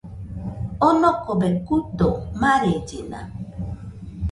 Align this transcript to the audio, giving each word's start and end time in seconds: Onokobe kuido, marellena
Onokobe 0.87 1.49
kuido, 1.65 2.09
marellena 2.39 3.21